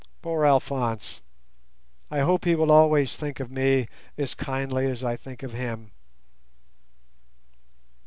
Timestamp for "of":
3.39-3.51, 5.43-5.53